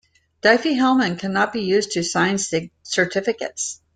[0.41, 2.39] Diffie-Hellman cannot be used to sign
[2.81, 3.81] certificates.